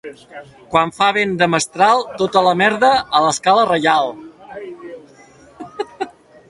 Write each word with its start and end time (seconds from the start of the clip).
Quan 0.69 0.93
fa 0.99 1.09
vent 1.17 1.35
de 1.41 1.47
mestral, 1.55 2.01
tota 2.21 2.43
la 2.47 2.55
merda 2.63 2.91
a 3.19 3.23
l'Escala 3.27 3.67
Reial. 3.73 4.13